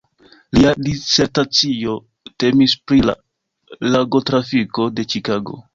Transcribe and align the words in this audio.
Lia 0.57 0.71
disertacio 0.87 1.95
temis 2.45 2.75
pri 2.89 3.07
la 3.11 3.17
lagotrafiko 3.95 4.93
de 4.99 5.11
Ĉikago. 5.15 5.67